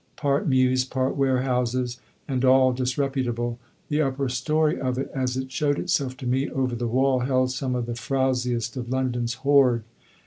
[0.15, 5.77] Part mews, part warehouses, and all disreputable, the upper story of it, as it showed
[5.77, 9.83] itself to me over the wall, held some of the frowsiest of London's horde.